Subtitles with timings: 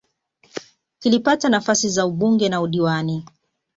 [0.99, 3.25] kilipata nafasi za ubunge na udiwani